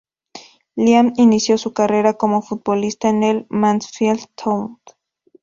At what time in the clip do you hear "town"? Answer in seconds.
4.33-4.79